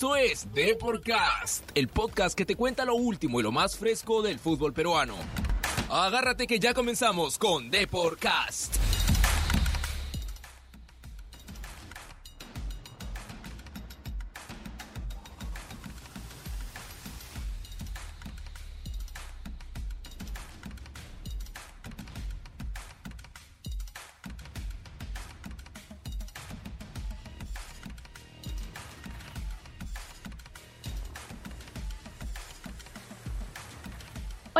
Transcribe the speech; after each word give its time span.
Esto 0.00 0.16
es 0.16 0.50
Deporcast, 0.54 1.62
el 1.74 1.88
podcast 1.88 2.34
que 2.34 2.46
te 2.46 2.56
cuenta 2.56 2.86
lo 2.86 2.94
último 2.94 3.38
y 3.38 3.42
lo 3.42 3.52
más 3.52 3.76
fresco 3.76 4.22
del 4.22 4.38
fútbol 4.38 4.72
peruano. 4.72 5.14
Agárrate 5.90 6.46
que 6.46 6.58
ya 6.58 6.72
comenzamos 6.72 7.36
con 7.36 7.70
Deporcast. 7.70 8.76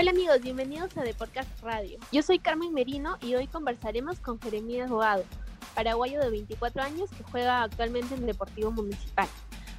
Hola 0.01 0.13
amigos, 0.13 0.41
bienvenidos 0.41 0.97
a 0.97 1.03
Deporcast 1.03 1.61
Radio. 1.63 1.99
Yo 2.11 2.23
soy 2.23 2.39
Carmen 2.39 2.73
Merino 2.73 3.19
y 3.21 3.35
hoy 3.35 3.47
conversaremos 3.47 4.19
con 4.19 4.41
Jeremías 4.41 4.89
Bogado, 4.89 5.25
paraguayo 5.75 6.19
de 6.21 6.31
24 6.31 6.83
años 6.83 7.11
que 7.11 7.23
juega 7.25 7.65
actualmente 7.65 8.15
en 8.15 8.25
Deportivo 8.25 8.71
Municipal. 8.71 9.29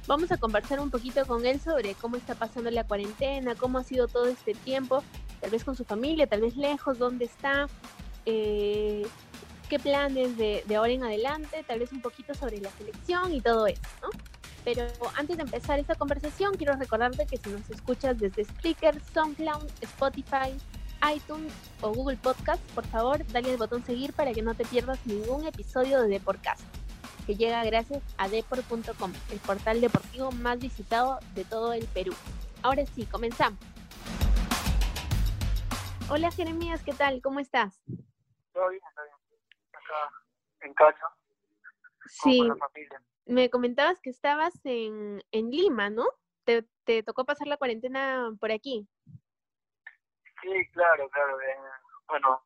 Vamos 0.06 0.30
a 0.30 0.36
conversar 0.36 0.78
un 0.78 0.92
poquito 0.92 1.26
con 1.26 1.44
él 1.44 1.60
sobre 1.60 1.94
cómo 1.94 2.16
está 2.16 2.36
pasando 2.36 2.70
la 2.70 2.84
cuarentena, 2.84 3.56
cómo 3.56 3.78
ha 3.78 3.82
sido 3.82 4.06
todo 4.06 4.26
este 4.26 4.54
tiempo, 4.54 5.02
tal 5.40 5.50
vez 5.50 5.64
con 5.64 5.74
su 5.74 5.84
familia, 5.84 6.28
tal 6.28 6.42
vez 6.42 6.56
lejos, 6.56 7.00
dónde 7.00 7.24
está, 7.24 7.66
eh, 8.24 9.04
qué 9.68 9.80
planes 9.80 10.36
de, 10.36 10.62
de 10.68 10.76
ahora 10.76 10.92
en 10.92 11.02
adelante, 11.02 11.64
tal 11.66 11.80
vez 11.80 11.90
un 11.90 12.00
poquito 12.00 12.32
sobre 12.34 12.60
la 12.60 12.70
selección 12.70 13.34
y 13.34 13.40
todo 13.40 13.66
eso, 13.66 13.82
¿no? 14.00 14.10
Pero 14.64 14.86
antes 15.16 15.36
de 15.36 15.42
empezar 15.42 15.78
esta 15.78 15.94
conversación, 15.96 16.54
quiero 16.54 16.74
recordarte 16.76 17.26
que 17.26 17.36
si 17.36 17.50
nos 17.50 17.68
escuchas 17.68 18.18
desde 18.18 18.44
Spreaker, 18.44 19.00
SoundCloud, 19.12 19.68
Spotify, 19.80 20.56
iTunes 21.14 21.52
o 21.80 21.92
Google 21.92 22.16
Podcast, 22.16 22.62
por 22.72 22.86
favor, 22.86 23.26
dale 23.32 23.50
al 23.50 23.56
botón 23.56 23.84
seguir 23.84 24.12
para 24.12 24.32
que 24.32 24.42
no 24.42 24.54
te 24.54 24.64
pierdas 24.64 25.04
ningún 25.04 25.46
episodio 25.46 26.00
de 26.00 26.08
Deportcast, 26.08 26.62
que 27.26 27.34
llega 27.34 27.64
gracias 27.64 28.02
a 28.18 28.28
deport.com, 28.28 29.12
el 29.32 29.38
portal 29.40 29.80
deportivo 29.80 30.30
más 30.30 30.60
visitado 30.60 31.18
de 31.34 31.44
todo 31.44 31.72
el 31.72 31.86
Perú. 31.86 32.14
Ahora 32.62 32.86
sí, 32.86 33.04
comenzamos. 33.06 33.58
Hola 36.08 36.30
Jeremías, 36.30 36.82
¿qué 36.84 36.92
tal? 36.92 37.20
¿Cómo 37.20 37.40
estás? 37.40 37.80
Todo 38.52 38.68
bien, 38.68 38.82
está 38.88 39.02
bien. 39.02 39.16
Acá 39.72 40.22
en 40.60 40.74
casa. 40.74 41.06
Sí, 42.06 42.38
Con 42.38 42.48
la 42.48 42.56
familia. 42.56 43.02
Me 43.26 43.50
comentabas 43.50 44.00
que 44.00 44.10
estabas 44.10 44.54
en, 44.64 45.22
en 45.30 45.50
Lima, 45.50 45.90
¿no? 45.90 46.06
Te, 46.44 46.66
te 46.84 47.02
tocó 47.02 47.24
pasar 47.24 47.46
la 47.46 47.56
cuarentena 47.56 48.34
por 48.40 48.50
aquí. 48.50 48.86
Sí, 50.42 50.50
claro, 50.72 51.08
claro. 51.10 51.40
eh, 51.40 51.56
bueno, 52.08 52.42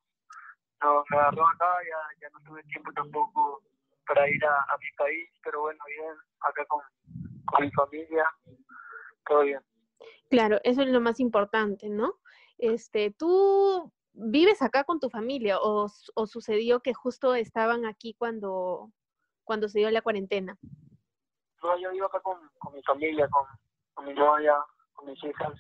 no, 0.83 1.05
me 1.11 1.17
agarró 1.17 1.49
acá, 1.49 1.67
ya, 1.85 2.21
ya 2.21 2.31
no 2.31 2.41
tuve 2.45 2.63
tiempo 2.65 2.93
tampoco 2.93 3.63
para 4.07 4.29
ir 4.29 4.45
a, 4.45 4.55
a 4.55 4.79
mi 4.79 4.91
país, 4.99 5.29
pero 5.43 5.63
bueno, 5.63 5.83
bien, 5.87 6.15
acá 6.41 6.65
con, 6.67 6.81
con 7.47 7.65
mi 7.65 7.71
familia, 7.73 8.31
todo 9.27 9.43
bien. 9.43 9.61
Claro, 10.29 10.59
eso 10.63 10.83
es 10.83 10.89
lo 10.89 11.01
más 11.01 11.21
importante, 11.21 11.89
¿no? 11.89 12.19
Este, 12.59 13.11
¿tú 13.11 13.93
vives 14.13 14.63
acá 14.63 14.85
con 14.85 15.01
tu 15.01 15.11
familia 15.11 15.59
o, 15.61 15.87
o 16.15 16.27
sucedió 16.27 16.81
que 16.81 16.95
justo 16.95 17.35
estaban 17.35 17.87
aquí 17.87 18.15
cuando, 18.15 18.93
cuando 19.47 19.69
se 19.69 19.79
dio 19.79 19.91
la 19.91 20.03
cuarentena? 20.03 20.59
No, 21.63 21.79
yo 21.79 21.91
vivo 21.93 22.07
acá 22.07 22.21
con, 22.21 22.37
con 22.59 22.75
mi 22.75 22.83
familia, 22.83 23.27
con, 23.31 23.47
con 23.95 24.05
mi 24.07 24.13
novia, 24.13 24.55
con 24.93 25.07
mis 25.09 25.25
hijas, 25.25 25.55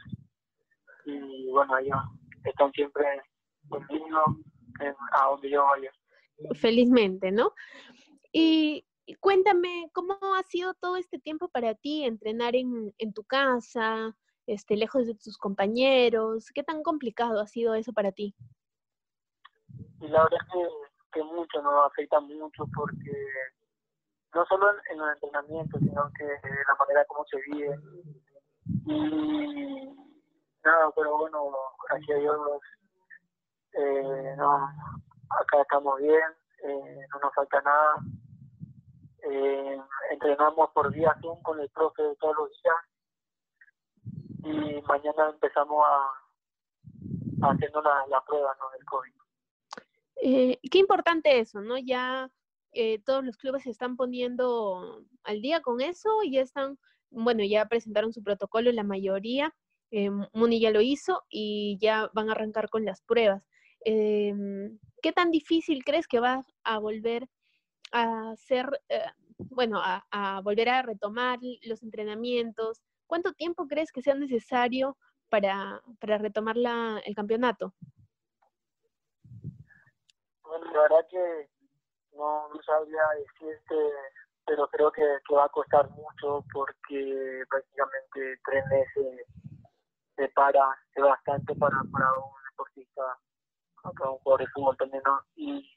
y 1.06 1.48
bueno, 1.50 1.78
ellos 1.78 1.96
están 2.44 2.70
siempre 2.72 3.04
conmigo 3.68 4.22
en- 4.80 4.94
a 5.12 5.26
donde 5.28 5.50
yo 5.50 5.64
vaya. 5.64 5.90
Felizmente, 6.60 7.30
¿no? 7.32 7.54
Y, 8.32 8.86
cuéntame, 9.20 9.88
¿cómo 9.94 10.18
ha 10.36 10.42
sido 10.42 10.74
todo 10.74 10.96
este 10.96 11.18
tiempo 11.18 11.48
para 11.48 11.74
ti 11.74 12.04
entrenar 12.04 12.54
en, 12.56 12.92
en 12.98 13.12
tu 13.14 13.24
casa, 13.24 14.16
este, 14.46 14.76
lejos 14.76 15.06
de 15.06 15.14
tus 15.14 15.38
compañeros? 15.38 16.50
¿Qué 16.52 16.62
tan 16.62 16.82
complicado 16.82 17.40
ha 17.40 17.46
sido 17.46 17.74
eso 17.74 17.92
para 17.92 18.12
ti? 18.12 18.34
y 20.00 20.08
la 20.08 20.24
verdad 20.24 20.38
es 20.46 20.52
que, 20.52 20.68
que 21.12 21.22
mucho 21.24 21.62
nos 21.62 21.86
afecta 21.86 22.20
mucho 22.20 22.64
porque 22.74 23.12
no 24.34 24.44
solo 24.46 24.70
en, 24.90 24.98
los 24.98 25.12
entrenamientos 25.14 25.80
sino 25.80 26.10
que 26.16 26.24
la 26.24 26.74
manera 26.78 27.04
como 27.06 27.24
se 27.26 27.38
vive 27.50 27.78
y 28.86 29.96
nada 30.64 30.90
pero 30.94 31.16
bueno 31.18 31.50
gracias 31.88 32.16
a 32.16 32.20
Dios 32.20 32.60
eh, 33.72 34.34
no 34.36 34.68
acá 35.30 35.62
estamos 35.62 35.98
bien 36.00 36.30
eh, 36.64 37.06
no 37.12 37.20
nos 37.20 37.34
falta 37.34 37.60
nada 37.62 37.96
eh, 39.22 39.80
entrenamos 40.10 40.70
por 40.70 40.92
día 40.92 41.16
Zoom 41.20 41.42
con 41.42 41.60
el 41.60 41.68
profe 41.70 42.02
todos 42.20 42.36
los 42.36 42.50
días 42.62 42.76
y 44.44 44.82
mañana 44.82 45.30
empezamos 45.30 45.84
a, 45.84 47.46
a 47.46 47.50
haciendo 47.52 47.82
la, 47.82 48.06
la 48.08 48.20
prueba 48.24 48.56
¿no? 48.60 48.70
del 48.70 48.84
COVID 48.84 49.12
Eh, 50.16 50.58
qué 50.70 50.78
importante 50.78 51.38
eso, 51.40 51.60
¿no? 51.60 51.76
Ya 51.78 52.30
eh, 52.78 53.00
todos 53.06 53.24
los 53.24 53.38
clubes 53.38 53.62
se 53.62 53.70
están 53.70 53.96
poniendo 53.96 55.02
al 55.22 55.40
día 55.40 55.62
con 55.62 55.80
eso 55.80 56.22
y 56.22 56.32
ya 56.32 56.42
están, 56.42 56.78
bueno, 57.10 57.42
ya 57.42 57.64
presentaron 57.66 58.12
su 58.12 58.22
protocolo 58.22 58.70
la 58.70 58.82
mayoría, 58.82 59.54
eh, 59.90 60.10
Muni 60.34 60.60
ya 60.60 60.70
lo 60.70 60.82
hizo 60.82 61.24
y 61.30 61.78
ya 61.80 62.10
van 62.12 62.28
a 62.28 62.32
arrancar 62.32 62.68
con 62.68 62.84
las 62.84 63.00
pruebas. 63.00 63.48
Em, 63.80 64.78
¿Qué 65.00 65.12
tan 65.12 65.30
difícil 65.30 65.84
crees 65.84 66.06
que 66.06 66.20
va 66.20 66.44
a 66.64 66.78
volver 66.78 67.26
a 67.92 68.34
ser, 68.36 68.66
eh, 68.90 69.00
bueno, 69.38 69.80
a, 69.82 70.40
volver 70.44 70.68
a 70.68 70.82
retomar 70.82 71.38
los 71.62 71.82
entrenamientos? 71.82 72.82
¿Cuánto 73.06 73.32
tiempo 73.32 73.66
crees 73.68 73.90
que 73.90 74.02
sea 74.02 74.14
necesario 74.14 74.98
para, 75.30 75.82
para 75.98 76.18
retomar 76.18 76.56
el 76.58 77.14
campeonato? 77.14 77.74
Bueno, 80.42 80.72
la 80.72 80.82
verdad 80.82 81.06
que 81.08 81.48
no, 82.16 82.48
no 82.48 82.62
sabría 82.62 83.02
decirte, 83.18 83.74
pero 84.46 84.68
creo 84.68 84.90
que, 84.92 85.02
que 85.26 85.34
va 85.34 85.44
a 85.44 85.50
costar 85.50 85.88
mucho 85.90 86.44
porque 86.52 87.44
prácticamente 87.48 88.40
tres 88.44 88.64
meses 88.66 89.26
se 90.16 90.28
para, 90.30 90.66
es 90.94 91.02
bastante 91.02 91.54
para, 91.54 91.76
para 91.92 92.12
un 92.14 92.32
deportista, 92.50 93.02
para 93.82 94.10
un 94.10 94.18
jugador 94.18 94.40
de 94.40 94.52
fútbol 94.52 94.76
también, 94.76 95.02
¿no? 95.04 95.20
Y 95.34 95.70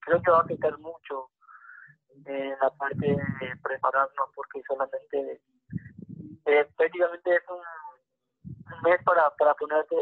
creo 0.00 0.20
que 0.22 0.30
va 0.30 0.38
a 0.38 0.42
afectar 0.42 0.78
mucho 0.78 1.30
en 2.26 2.50
la 2.50 2.70
parte 2.70 3.06
de 3.06 3.56
prepararnos 3.62 4.30
porque 4.34 4.62
solamente 4.66 5.40
eh, 6.46 6.68
prácticamente 6.76 7.36
es 7.36 7.42
un, 7.48 8.82
mes 8.82 9.02
para, 9.04 9.30
para 9.36 9.54
ponerte 9.54 9.96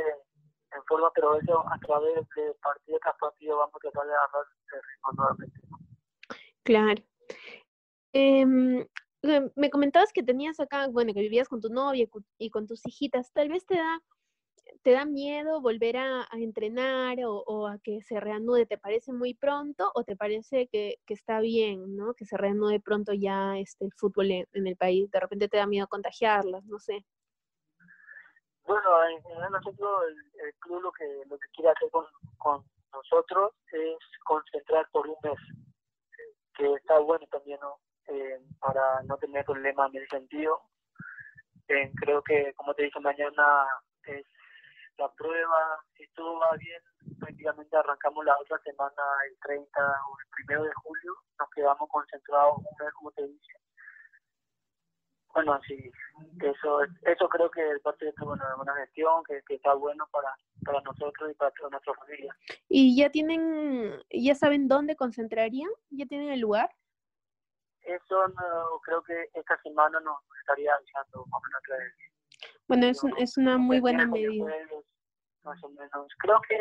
en 0.73 0.85
forma, 0.85 1.11
pero 1.15 1.37
eso 1.37 1.65
a 1.69 1.79
través 1.79 2.15
de 2.37 2.55
partido 2.63 2.99
tras 3.01 3.17
partido 3.19 3.59
vamos 3.59 3.75
a 3.75 3.79
tratar 3.79 4.07
de 4.07 4.13
agarrar 4.15 4.45
el 4.73 4.83
ritmo 4.83 5.13
nuevamente. 5.17 5.61
Claro. 6.63 7.03
Em, 8.13 8.87
me 9.55 9.71
comentabas 9.71 10.13
que 10.13 10.23
tenías 10.23 10.61
acá, 10.61 10.89
bueno, 10.89 11.13
que 11.13 11.21
vivías 11.21 11.49
con 11.49 11.61
tu 11.61 11.69
novia 11.69 12.07
y 12.39 12.51
con 12.51 12.67
tus 12.67 12.87
hijitas. 12.87 13.33
Tal 13.33 13.49
vez 13.49 13.67
te 13.67 13.77
da, 13.77 14.03
te 14.83 14.93
da 14.93 15.05
miedo 15.05 15.61
volver 15.61 15.97
a, 15.97 16.23
a 16.23 16.39
entrenar 16.39 17.19
o, 17.25 17.43
o 17.47 17.67
a 17.67 17.79
que 17.79 18.03
se 18.03 18.19
reanude. 18.19 18.67
¿Te 18.67 18.79
parece 18.79 19.13
muy 19.13 19.35
pronto 19.35 19.91
o 19.95 20.05
te 20.05 20.17
parece 20.17 20.69
que, 20.69 20.97
que 21.07 21.15
está 21.15 21.41
bien, 21.41 21.97
¿no? 21.97 22.15
Que 22.15 22.25
se 22.25 22.37
reanude 22.37 22.81
pronto 22.81 23.13
ya 23.13 23.59
este, 23.59 23.85
el 23.85 23.93
fútbol 23.97 24.31
en, 24.31 24.47
en 24.53 24.67
el 24.67 24.77
país. 24.77 25.11
De 25.11 25.21
repente 25.21 25.49
te 25.49 25.59
da 25.59 25.67
miedo 25.67 25.87
contagiarlas, 25.89 26.65
no 26.65 26.79
sé. 26.79 27.05
Bueno, 28.71 29.05
en 29.05 29.21
general 29.25 29.51
nosotros, 29.51 30.05
el, 30.07 30.47
el 30.47 30.55
club 30.61 30.81
lo 30.81 30.93
que, 30.93 31.25
lo 31.29 31.37
que 31.37 31.49
quiere 31.49 31.71
hacer 31.71 31.91
con, 31.91 32.07
con 32.39 32.65
nosotros 32.93 33.53
es 33.73 33.99
concentrar 34.23 34.89
por 34.93 35.09
un 35.09 35.17
mes, 35.25 35.41
que 36.55 36.75
está 36.75 37.01
bueno 37.01 37.27
también, 37.33 37.59
¿no? 37.61 37.81
Eh, 38.07 38.39
para 38.61 39.03
no 39.03 39.17
tener 39.17 39.45
problemas 39.45 39.93
en 39.93 40.03
ese 40.03 40.17
sentido. 40.19 40.63
Eh, 41.67 41.91
creo 41.97 42.23
que, 42.23 42.55
como 42.55 42.73
te 42.75 42.85
dije, 42.85 43.01
mañana 43.01 43.67
es 44.05 44.25
la 44.99 45.11
prueba, 45.15 45.81
si 45.97 46.07
todo 46.15 46.39
va 46.39 46.53
bien, 46.57 46.81
prácticamente 47.19 47.77
arrancamos 47.77 48.25
la 48.25 48.39
otra 48.39 48.57
semana 48.61 49.03
el 49.29 49.37
30 49.41 49.81
o 49.81 50.17
el 50.21 50.27
primero 50.31 50.63
de 50.63 50.73
julio, 50.75 51.17
nos 51.41 51.51
quedamos 51.51 51.89
concentrados 51.89 52.59
un 52.59 52.77
mes, 52.79 52.95
como 52.95 53.11
te 53.11 53.27
dije. 53.27 53.53
Bueno, 55.33 55.61
sí, 55.67 55.91
eso 56.43 56.81
eso 57.03 57.29
creo 57.29 57.51
que 57.51 57.71
es 57.71 57.81
parte 57.83 58.05
de 58.05 58.13
bueno, 58.25 58.43
una 58.61 58.75
gestión 58.77 59.23
que, 59.25 59.41
que 59.47 59.55
está 59.55 59.75
bueno 59.75 60.07
para, 60.11 60.35
para 60.65 60.81
nosotros 60.83 61.31
y 61.31 61.35
para 61.35 61.51
toda 61.53 61.71
nuestra 61.71 61.95
familia. 61.95 62.37
¿Y 62.69 62.97
ya 62.97 63.11
tienen, 63.11 64.03
ya 64.11 64.35
saben 64.35 64.67
dónde 64.67 64.97
concentrarían? 64.97 65.71
¿Ya 65.91 66.07
tienen 66.07 66.31
el 66.31 66.41
lugar? 66.41 66.71
eso 67.83 68.29
no, 68.29 68.81
creo 68.85 69.03
que 69.03 69.31
esta 69.35 69.61
semana 69.63 70.01
nos 70.01 70.19
estaría 70.41 70.75
avisando 70.75 71.27
más 71.27 71.41
o 71.41 71.45
menos 71.45 71.61
otra 71.61 71.77
vez. 71.79 71.95
Bueno, 72.69 72.87
es, 72.87 73.03
un, 73.03 73.17
es 73.19 73.37
una 73.37 73.59
muy 73.59 73.81
buena 73.81 74.07
medida. 74.07 74.47
más 75.43 75.63
o 75.63 75.69
menos. 75.71 76.07
Creo 76.19 76.41
que 76.49 76.57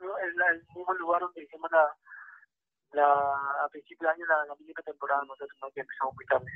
en 0.00 0.42
el 0.50 0.66
mismo 0.74 0.92
lugar 0.94 1.22
donde 1.22 1.42
hicimos 1.42 1.70
la, 1.70 1.96
la 2.92 3.64
a 3.64 3.68
principio 3.70 4.06
de 4.06 4.14
año 4.14 4.26
la, 4.26 4.44
la 4.46 4.54
misma 4.56 4.82
temporada, 4.82 5.22
nosotros 5.22 5.58
no 5.62 5.70
que 5.70 5.80
empezamos 5.80 6.14
muy 6.14 6.26
tarde. 6.26 6.46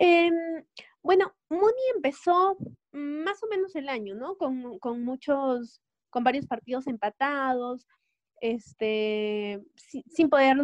Eh, 0.00 0.30
bueno, 1.02 1.34
Muni 1.48 1.82
empezó 1.94 2.56
más 2.92 3.42
o 3.42 3.46
menos 3.48 3.74
el 3.76 3.88
año, 3.88 4.14
¿no? 4.14 4.36
Con, 4.36 4.78
con 4.78 5.04
muchos, 5.04 5.80
con 6.10 6.24
varios 6.24 6.46
partidos 6.46 6.86
empatados, 6.86 7.86
este, 8.40 9.62
sin, 9.76 10.28
poder 10.28 10.56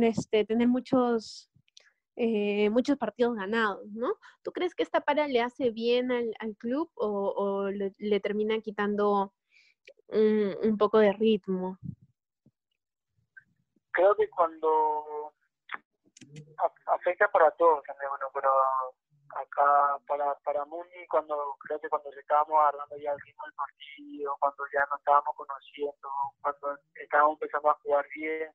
este, 0.00 0.44
tener 0.44 0.68
muchos, 0.68 1.50
eh, 2.16 2.70
muchos 2.70 2.96
partidos 2.96 3.36
ganados, 3.36 3.86
¿no? 3.92 4.14
¿Tú 4.42 4.52
crees 4.52 4.74
que 4.74 4.82
esta 4.82 5.00
para 5.00 5.28
le 5.28 5.40
hace 5.40 5.70
bien 5.70 6.10
al, 6.10 6.56
club 6.56 6.90
o, 6.94 7.68
le, 7.70 8.20
termina 8.20 8.58
quitando 8.60 9.34
un, 10.08 10.76
poco 10.78 10.98
de 10.98 11.12
ritmo? 11.12 11.78
Creo 13.90 14.14
que 14.16 14.28
cuando 14.30 15.34
afecta 16.86 17.28
para 17.30 17.50
todos 17.52 17.82
también, 17.84 18.10
bueno, 18.10 18.26
pero 18.32 18.50
acá 19.34 19.98
para 20.06 20.34
para 20.36 20.64
Muni 20.64 21.06
cuando 21.08 21.56
creo 21.60 21.80
que 21.80 21.88
cuando 21.88 22.10
estábamos 22.10 22.58
agarrando 22.58 22.96
ya 22.96 23.12
el 23.12 23.20
ritmo 23.20 23.44
del 23.44 23.54
partido, 23.54 24.36
cuando 24.40 24.64
ya 24.72 24.86
nos 24.90 24.98
estábamos 24.98 25.36
conociendo, 25.36 26.08
cuando 26.40 26.78
estábamos 26.94 27.34
empezando 27.34 27.70
a 27.70 27.78
jugar 27.82 28.06
bien, 28.14 28.50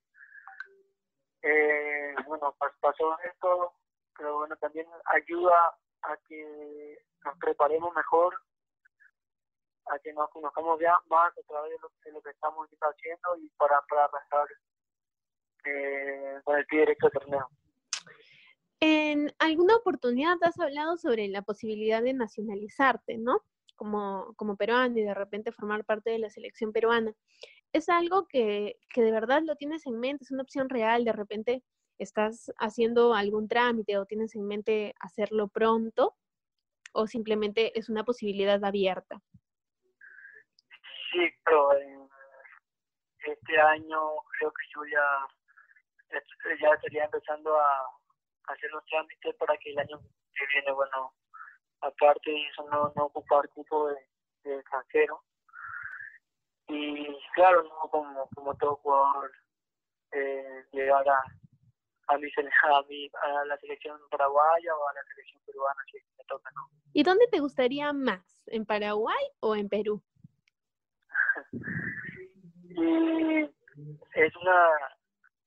eh, 1.43 2.15
bueno, 2.25 2.55
pasó 2.79 3.17
esto, 3.23 3.73
pero 4.17 4.37
bueno, 4.37 4.55
también 4.57 4.87
ayuda 5.05 5.75
a 6.03 6.17
que 6.27 6.97
nos 7.25 7.37
preparemos 7.37 7.93
mejor, 7.93 8.35
a 9.87 9.99
que 9.99 10.13
nos 10.13 10.29
conozcamos 10.29 10.79
ya 10.79 10.97
más 11.09 11.37
a 11.37 11.41
través 11.47 11.71
de 11.71 11.77
lo, 11.79 11.91
de 12.03 12.11
lo 12.11 12.21
que 12.21 12.29
estamos 12.29 12.69
haciendo 12.69 13.35
y 13.37 13.49
para, 13.57 13.81
para 13.89 14.05
arrastrar 14.05 14.47
eh, 15.65 16.41
con 16.43 16.57
el 16.57 16.65
pie 16.65 16.79
directo 16.81 17.09
del 17.09 17.19
torneo. 17.19 17.49
En 18.85 19.33
alguna 19.39 19.77
oportunidad 19.77 20.35
has 20.41 20.59
hablado 20.59 20.97
sobre 20.97 21.29
la 21.29 21.41
posibilidad 21.41 22.03
de 22.03 22.11
nacionalizarte, 22.11 23.17
¿no? 23.17 23.39
Como, 23.77 24.33
como 24.35 24.57
peruano 24.57 24.99
y 24.99 25.03
de 25.03 25.13
repente 25.13 25.53
formar 25.53 25.85
parte 25.85 26.09
de 26.09 26.19
la 26.19 26.29
selección 26.29 26.73
peruana. 26.73 27.13
¿Es 27.71 27.87
algo 27.87 28.27
que, 28.27 28.75
que 28.93 29.01
de 29.01 29.13
verdad 29.13 29.41
lo 29.41 29.55
tienes 29.55 29.87
en 29.87 30.01
mente? 30.01 30.25
¿Es 30.25 30.31
una 30.31 30.43
opción 30.43 30.67
real? 30.67 31.05
¿De 31.05 31.13
repente 31.13 31.63
estás 31.97 32.51
haciendo 32.59 33.13
algún 33.13 33.47
trámite 33.47 33.97
o 33.97 34.05
tienes 34.05 34.35
en 34.35 34.45
mente 34.47 34.93
hacerlo 34.99 35.47
pronto? 35.47 36.17
¿O 36.91 37.07
simplemente 37.07 37.79
es 37.79 37.87
una 37.87 38.03
posibilidad 38.03 38.61
abierta? 38.65 39.21
Sí, 41.09 41.29
pero 41.45 41.71
este 41.71 43.61
año 43.61 43.97
creo 44.37 44.51
que 44.51 44.65
yo 44.75 44.83
ya, 44.91 46.19
ya 46.59 46.73
estaría 46.73 47.05
empezando 47.05 47.57
a 47.57 48.02
hacer 48.47 48.71
los 48.71 48.85
trámites 48.85 49.35
para 49.35 49.57
que 49.57 49.71
el 49.71 49.79
año 49.79 49.99
que 50.35 50.45
viene, 50.53 50.71
bueno, 50.71 51.13
aparte 51.81 52.31
de 52.31 52.47
eso, 52.47 52.63
no, 52.69 52.91
no 52.95 53.05
ocupar 53.05 53.49
de, 53.49 54.49
de 54.49 54.59
extranjero. 54.59 55.21
Y 56.67 57.17
claro, 57.35 57.63
no 57.63 57.89
como, 57.89 58.29
como 58.35 58.55
todo 58.55 58.75
jugador, 58.77 59.31
eh, 60.11 60.65
llegar 60.71 61.07
a, 61.07 61.19
a, 62.07 62.17
mi, 62.17 62.27
a, 62.27 62.81
mi, 62.87 63.09
a 63.21 63.45
la 63.45 63.57
selección 63.57 63.99
paraguaya 64.09 64.75
o 64.75 64.87
a 64.87 64.93
la 64.93 65.03
selección 65.03 65.41
peruana, 65.45 65.81
si 65.91 65.97
me 66.17 66.23
toca, 66.25 66.49
¿no? 66.55 66.69
¿Y 66.93 67.03
dónde 67.03 67.27
te 67.27 67.39
gustaría 67.39 67.91
más? 67.91 68.43
¿En 68.47 68.65
Paraguay 68.65 69.25
o 69.39 69.55
en 69.55 69.67
Perú? 69.69 70.01
y 72.63 73.43
es 74.13 74.35
una 74.37 74.69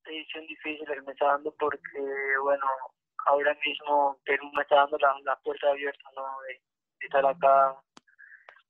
decisión 0.06 0.46
difícil 0.46 0.86
que 0.86 1.02
me 1.02 1.12
está 1.12 1.26
dando 1.26 1.54
porque, 1.58 2.00
bueno, 2.42 2.66
ahora 3.26 3.56
mismo 3.64 4.18
Perú 4.24 4.50
me 4.54 4.62
está 4.62 4.76
dando 4.76 4.98
la, 4.98 5.14
la 5.24 5.36
puerta 5.40 5.70
abierta, 5.70 6.10
¿no? 6.14 6.40
De, 6.42 6.54
de, 7.00 7.06
estar 7.06 7.26
acá, 7.26 7.76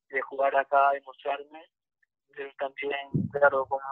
de 0.09 0.21
jugar 0.23 0.57
acá, 0.57 0.91
de 0.93 1.01
mostrarme, 1.03 1.65
pero 2.35 2.51
también, 2.59 3.11
claro, 3.33 3.67
como, 3.67 3.83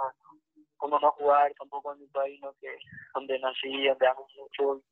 como 0.77 0.99
no 0.99 1.11
jugar 1.13 1.53
tampoco 1.59 1.93
en 1.93 2.01
mi 2.01 2.07
país, 2.09 2.41
¿no? 2.41 2.53
Que, 2.61 2.77
donde 3.15 3.39
nací, 3.39 3.87
donde 3.87 4.07
amo 4.07 4.27
mucho. 4.37 4.83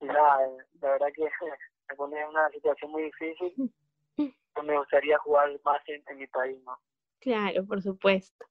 Y 0.00 0.06
nada, 0.06 0.38
la 0.80 0.90
verdad 0.90 1.08
que 1.14 1.22
me 1.88 1.96
pone 1.96 2.20
en 2.20 2.28
una 2.28 2.48
situación 2.50 2.90
muy 2.90 3.04
difícil. 3.04 3.72
Me 4.64 4.76
gustaría 4.76 5.16
jugar 5.18 5.48
más 5.64 5.80
en, 5.88 6.02
en 6.08 6.18
mi 6.18 6.26
país, 6.26 6.60
¿no? 6.64 6.76
Claro, 7.20 7.64
por 7.64 7.80
supuesto. 7.80 8.44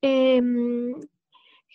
Eh, 0.00 0.40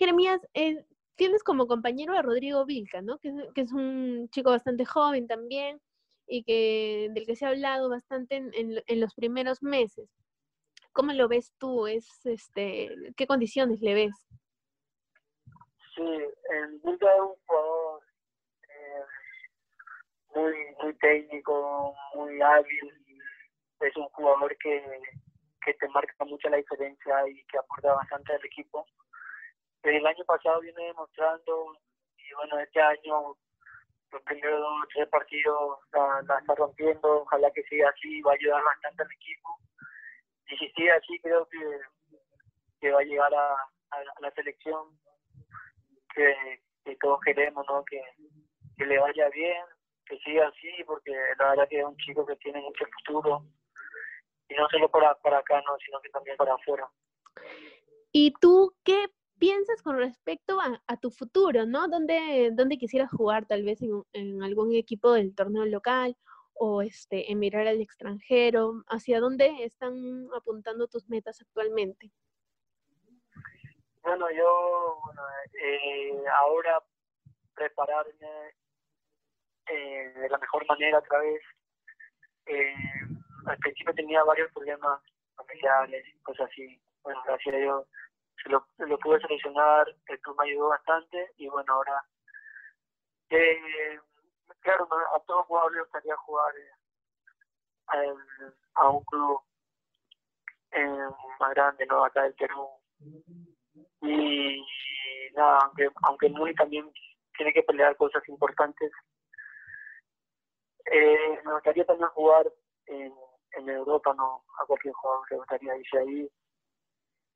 Jeremías, 0.03 0.41
eh, 0.53 0.85
tienes 1.15 1.43
como 1.43 1.65
compañero 1.65 2.13
a 2.13 2.21
Rodrigo 2.21 2.65
Vilca, 2.65 3.01
¿no? 3.01 3.19
Que, 3.19 3.31
es 3.55 3.71
un 3.71 4.27
chico 4.31 4.49
bastante 4.49 4.83
joven 4.83 5.27
también 5.27 5.79
y 6.27 6.43
que 6.43 7.07
del 7.11 7.25
que 7.25 7.37
se 7.37 7.45
ha 7.45 7.49
hablado 7.49 7.87
bastante 7.89 8.35
en, 8.35 8.53
en, 8.53 8.83
en 8.85 8.99
los 8.99 9.13
primeros 9.15 9.63
meses. 9.63 10.09
¿Cómo 10.91 11.13
lo 11.13 11.29
ves 11.29 11.53
tú? 11.57 11.87
Es, 11.87 12.25
este, 12.25 12.93
¿Qué 13.15 13.25
condiciones 13.25 13.79
le 13.79 13.93
ves? 13.93 14.27
Sí, 15.95 16.01
el 16.01 16.81
Vilca 16.83 17.07
es 17.15 17.21
un 17.21 17.35
jugador 17.45 18.01
eh, 18.67 19.03
muy, 20.35 20.53
muy 20.81 20.93
técnico, 20.95 21.95
muy 22.15 22.41
hábil. 22.41 22.91
Es 23.79 23.95
un 23.95 24.09
jugador 24.09 24.53
que, 24.57 24.83
que 25.65 25.73
te 25.75 25.87
marca 25.87 26.25
mucho 26.25 26.49
la 26.49 26.57
diferencia 26.57 27.29
y 27.29 27.41
que 27.45 27.57
aporta 27.57 27.93
bastante 27.93 28.33
al 28.33 28.45
equipo 28.45 28.85
el 29.83 30.07
año 30.07 30.23
pasado 30.25 30.61
viene 30.61 30.85
demostrando 30.85 31.77
y 32.17 32.33
bueno, 32.35 32.59
este 32.59 32.81
año 32.81 33.35
los 34.11 34.21
primeros 34.23 34.59
dos 34.59 34.87
tres 34.93 35.07
partidos 35.09 35.79
la, 35.91 36.37
está 36.39 36.55
rompiendo, 36.55 37.21
ojalá 37.21 37.51
que 37.51 37.63
siga 37.63 37.89
así, 37.89 38.21
va 38.21 38.31
a 38.31 38.35
ayudar 38.35 38.63
bastante 38.63 39.03
al 39.03 39.11
equipo. 39.11 39.49
Y 40.47 40.57
si 40.57 40.69
sigue 40.71 40.91
así, 40.91 41.19
creo 41.19 41.47
que, 41.49 41.79
que 42.79 42.91
va 42.91 42.99
a 42.99 43.03
llegar 43.03 43.33
a, 43.33 43.55
la 44.19 44.31
selección 44.31 44.99
que, 46.15 46.61
que, 46.85 46.95
todos 46.97 47.19
queremos, 47.21 47.65
¿no? 47.67 47.83
Que, 47.85 48.01
que 48.77 48.85
le 48.85 48.99
vaya 48.99 49.29
bien, 49.29 49.65
que 50.05 50.17
siga 50.19 50.47
así, 50.47 50.83
porque 50.85 51.11
la 51.39 51.49
verdad 51.49 51.67
que 51.69 51.79
es 51.79 51.85
un 51.85 51.97
chico 51.97 52.25
que 52.25 52.35
tiene 52.37 52.61
mucho 52.61 52.85
futuro, 52.97 53.43
y 54.49 54.55
no 54.55 54.67
solo 54.69 54.89
para, 54.89 55.15
para 55.15 55.39
acá, 55.39 55.61
¿no? 55.61 55.77
sino 55.85 55.99
que 56.01 56.09
también 56.09 56.37
para 56.37 56.53
afuera. 56.53 56.87
¿Y 58.11 58.33
tú 58.39 58.73
qué 58.83 59.07
piensas 59.43 59.81
con 59.81 59.97
respecto 59.97 60.61
a, 60.61 60.81
a, 60.87 60.95
tu 60.95 61.11
futuro, 61.11 61.65
¿no? 61.65 61.89
¿Dónde, 61.89 62.51
dónde 62.53 62.77
quisieras 62.77 63.11
jugar 63.11 63.45
tal 63.45 63.63
vez 63.63 63.81
en, 64.13 64.41
algún 64.41 64.73
equipo 64.73 65.11
del 65.11 65.35
torneo 65.35 65.65
local 65.65 66.15
o 66.53 66.81
este, 66.81 67.29
emigrar 67.29 67.67
al 67.67 67.81
extranjero? 67.81 68.85
¿Hacia 68.87 69.19
dónde 69.19 69.65
están 69.65 70.29
apuntando 70.33 70.87
tus 70.87 71.09
metas 71.09 71.41
actualmente? 71.41 72.09
Bueno, 74.01 74.31
yo 74.31 75.01
bueno, 75.03 75.21
eh, 75.61 76.23
ahora 76.39 76.81
prepararme 77.53 78.55
eh, 79.67 80.13
de 80.21 80.29
la 80.29 80.37
mejor 80.37 80.65
manera 80.67 80.99
otra 80.99 81.19
vez. 81.19 81.41
Eh, 82.45 82.75
al 83.45 83.57
principio 83.57 83.93
tenía 83.93 84.23
varios 84.23 84.49
problemas 84.53 85.01
familiares, 85.35 86.05
cosas 86.23 86.49
así. 86.49 86.79
Bueno, 87.03 87.21
gracias 87.25 87.55
a 87.55 87.57
Dios 87.57 87.87
lo, 88.45 88.65
lo 88.77 88.97
pude 88.99 89.19
seleccionar, 89.21 89.87
el 90.07 90.19
club 90.19 90.37
me 90.39 90.49
ayudó 90.49 90.69
bastante 90.69 91.31
y 91.37 91.47
bueno, 91.47 91.73
ahora, 91.73 92.03
eh, 93.29 93.99
claro, 94.59 94.87
a 95.15 95.19
todos 95.21 95.45
jugadores 95.45 95.75
les 95.77 95.83
gustaría 95.85 96.15
jugar 96.17 96.53
eh, 97.93 98.13
a, 98.75 98.89
un 98.89 99.03
club 99.05 99.41
eh, 100.71 101.09
más 101.39 101.53
grande, 101.53 101.85
¿no? 101.85 102.03
Acá 102.03 102.23
del 102.23 102.33
Perú. 102.33 102.69
Y, 104.01 104.65
nada, 105.35 105.59
aunque, 105.63 105.89
aunque 106.03 106.29
muy 106.29 106.53
también 106.55 106.91
tiene 107.37 107.53
que 107.53 107.63
pelear 107.63 107.95
cosas 107.97 108.27
importantes, 108.27 108.91
eh, 110.85 111.41
me 111.45 111.53
gustaría 111.53 111.85
también 111.85 112.09
jugar 112.09 112.51
en, 112.87 113.13
en 113.51 113.69
Europa, 113.69 114.13
no 114.15 114.43
a 114.59 114.65
cualquier 114.65 114.93
jugador 114.93 115.25
le 115.31 115.37
gustaría 115.37 115.77
irse 115.77 115.97
ahí 115.97 116.29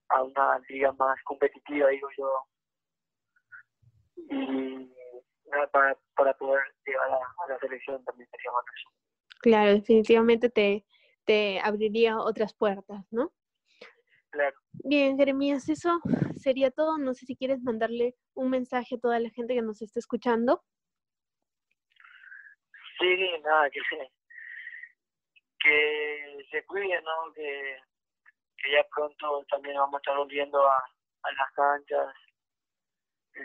a 0.10 0.24
una 0.24 0.60
liga 0.70 0.92
más 0.94 1.22
competitiva, 1.24 1.90
digo 1.90 2.08
yo, 2.18 2.48
y 4.16 4.92
nada, 5.50 5.68
para, 5.72 5.98
para 6.16 6.34
poder 6.34 6.64
llegar 6.86 7.12
a, 7.12 7.16
a 7.16 7.50
la 7.50 7.60
selección 7.60 8.04
también 8.04 8.28
sería 8.30 8.52
bueno 8.52 8.68
Claro, 9.42 9.72
definitivamente 9.74 10.50
te, 10.50 10.86
te 11.26 11.60
abriría 11.60 12.18
otras 12.18 12.54
puertas, 12.54 13.06
¿no? 13.12 13.32
claro. 14.32 14.56
Bien, 14.84 15.18
Jeremías, 15.18 15.68
eso 15.70 16.00
sería 16.36 16.72
todo. 16.72 16.98
No 16.98 17.14
sé 17.14 17.26
si 17.26 17.36
quieres 17.36 17.62
mandarle 17.62 18.16
un 18.34 18.50
mensaje 18.50 18.96
a 18.96 19.00
toda 19.00 19.20
la 19.20 19.30
gente 19.30 19.54
que 19.54 19.62
nos 19.62 19.82
está 19.82 20.00
escuchando. 20.00 20.64
Sí, 23.00 23.16
nada, 23.44 23.70
que 23.70 23.80
que 25.60 26.46
se 26.52 26.66
cuiden, 26.66 27.04
¿no? 27.04 27.34
Que, 27.34 27.78
que 28.58 28.72
ya 28.72 28.86
pronto 28.96 29.46
también 29.50 29.76
vamos 29.76 29.96
a 29.96 29.98
estar 29.98 30.18
volviendo 30.18 30.68
a, 30.68 30.78
a 30.78 31.32
las 31.32 31.52
canchas 31.54 32.16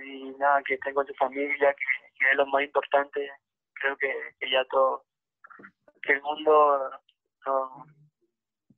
y 0.04 0.30
nada, 0.38 0.62
que 0.64 0.74
estén 0.74 0.94
con 0.94 1.06
tu 1.06 1.14
familia, 1.14 1.74
que, 1.74 1.84
que 2.18 2.30
es 2.30 2.36
lo 2.36 2.46
más 2.46 2.62
importante. 2.62 3.30
Creo 3.74 3.96
que, 3.96 4.12
que 4.38 4.50
ya 4.50 4.64
todo, 4.70 5.04
que 6.02 6.12
el 6.12 6.22
mundo 6.22 6.90
no, 7.46 7.86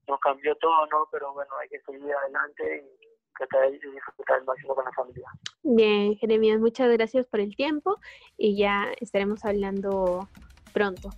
no 0.09 0.19
cambió 0.19 0.57
todo, 0.57 0.87
¿no? 0.87 1.09
Pero 1.13 1.33
bueno, 1.33 1.51
hay 1.61 1.69
que 1.69 1.81
seguir 1.81 2.13
adelante 2.13 2.85
y 2.85 3.35
tratar 3.37 3.71
de 3.71 3.79
disfrutar 3.79 4.37
al 4.39 4.45
máximo 4.45 4.75
con 4.75 4.85
la 4.85 4.93
familia. 4.93 5.29
Bien, 5.63 6.17
Jeremías, 6.17 6.61
muchas 6.61 6.91
gracias 6.91 7.27
por 7.27 7.41
el 7.41 7.55
tiempo 7.57 7.99
y 8.37 8.57
ya 8.57 8.93
estaremos 9.01 9.45
hablando 9.45 10.29
pronto. 10.73 11.11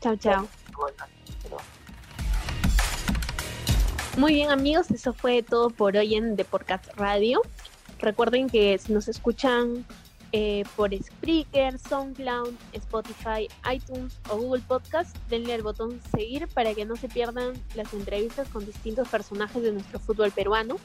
Chao, 0.00 0.16
chao. 0.16 0.46
Bueno, 0.76 0.96
Muy 4.16 4.32
bien 4.32 4.50
amigos, 4.50 4.90
eso 4.90 5.12
fue 5.12 5.42
todo 5.42 5.68
por 5.68 5.94
hoy 5.94 6.14
en 6.14 6.36
The 6.36 6.46
Podcast 6.46 6.86
Radio. 6.96 7.42
Recuerden 7.98 8.48
que 8.48 8.78
si 8.78 8.94
nos 8.94 9.08
escuchan 9.08 9.84
eh, 10.32 10.64
por 10.74 10.90
Spreaker, 10.94 11.78
SoundCloud, 11.78 12.54
Spotify, 12.72 13.46
iTunes 13.70 14.18
o 14.30 14.38
Google 14.38 14.62
Podcast, 14.66 15.14
denle 15.28 15.52
al 15.52 15.62
botón 15.62 16.00
seguir 16.10 16.48
para 16.48 16.72
que 16.72 16.86
no 16.86 16.96
se 16.96 17.10
pierdan 17.10 17.52
las 17.74 17.92
entrevistas 17.92 18.48
con 18.48 18.64
distintos 18.64 19.06
personajes 19.08 19.62
de 19.62 19.72
nuestro 19.72 20.00
fútbol 20.00 20.30
peruano. 20.30 20.76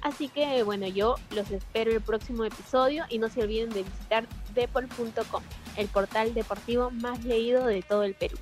Así 0.00 0.28
que 0.28 0.64
bueno, 0.64 0.88
yo 0.88 1.14
los 1.30 1.52
espero 1.52 1.92
el 1.92 2.00
próximo 2.00 2.44
episodio 2.44 3.04
y 3.08 3.18
no 3.18 3.28
se 3.28 3.42
olviden 3.42 3.70
de 3.70 3.84
visitar 3.84 4.26
depol.com, 4.56 5.42
el 5.76 5.86
portal 5.86 6.34
deportivo 6.34 6.90
más 6.90 7.24
leído 7.24 7.64
de 7.64 7.82
todo 7.82 8.02
el 8.02 8.14
Perú. 8.14 8.36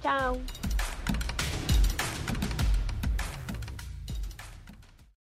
Chao. 0.00 0.38